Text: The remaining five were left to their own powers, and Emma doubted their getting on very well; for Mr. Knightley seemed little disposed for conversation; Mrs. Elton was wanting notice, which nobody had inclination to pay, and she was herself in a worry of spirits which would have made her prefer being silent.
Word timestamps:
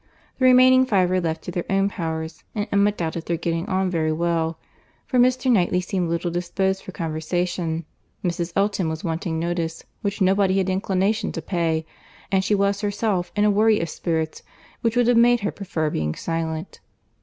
The 0.39 0.45
remaining 0.45 0.87
five 0.87 1.11
were 1.11 1.21
left 1.21 1.43
to 1.43 1.51
their 1.51 1.71
own 1.71 1.87
powers, 1.87 2.43
and 2.55 2.67
Emma 2.71 2.91
doubted 2.91 3.27
their 3.27 3.37
getting 3.37 3.67
on 3.67 3.91
very 3.91 4.11
well; 4.11 4.57
for 5.05 5.19
Mr. 5.19 5.51
Knightley 5.51 5.79
seemed 5.79 6.09
little 6.09 6.31
disposed 6.31 6.81
for 6.81 6.91
conversation; 6.91 7.85
Mrs. 8.23 8.51
Elton 8.55 8.89
was 8.89 9.03
wanting 9.03 9.37
notice, 9.37 9.83
which 10.01 10.19
nobody 10.19 10.57
had 10.57 10.71
inclination 10.71 11.31
to 11.33 11.41
pay, 11.43 11.85
and 12.31 12.43
she 12.43 12.55
was 12.55 12.81
herself 12.81 13.31
in 13.35 13.43
a 13.45 13.51
worry 13.51 13.79
of 13.79 13.89
spirits 13.89 14.41
which 14.81 14.95
would 14.97 15.05
have 15.05 15.17
made 15.17 15.41
her 15.41 15.51
prefer 15.51 15.91
being 15.91 16.15
silent. 16.15 16.79